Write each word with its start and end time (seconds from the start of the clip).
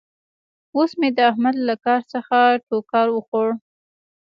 اوس 0.75 0.91
مې 0.99 1.09
د 1.17 1.19
احمد 1.31 1.55
له 1.67 1.75
کار 1.85 2.01
څخه 2.13 2.37
ټوکار 2.67 3.07
وخوړ. 3.11 3.47